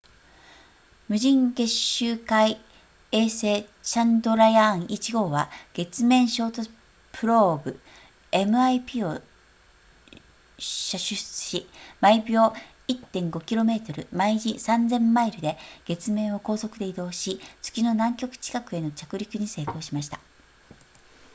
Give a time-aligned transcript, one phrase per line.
[1.09, 2.59] 無人月周回
[3.11, 6.71] 衛星チャンドラヤーン1号は月面衝突
[7.11, 7.79] プローブ
[8.31, 9.21] mip を
[10.57, 11.67] 射出し
[11.99, 12.51] 毎秒
[12.87, 20.19] 1.5 km 毎時3000マイルで月面を高速で移動し月の南極近くへの着陸に成功しました